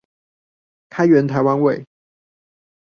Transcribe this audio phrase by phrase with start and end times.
[0.89, 1.85] 開源台灣味